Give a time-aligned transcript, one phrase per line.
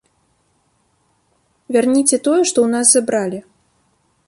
[1.77, 3.39] Вярніце тое, што ў нас забралі.